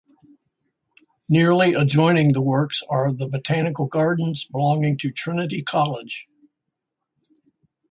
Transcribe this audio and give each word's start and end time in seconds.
Nearly 1.29 1.75
adjoining 1.75 2.33
the 2.33 2.41
works 2.41 2.81
are 2.89 3.13
the 3.13 3.27
botanical 3.27 3.85
gardens 3.85 4.45
belonging 4.45 4.97
to 4.97 5.11
Trinity 5.11 5.61
College'. 5.61 6.27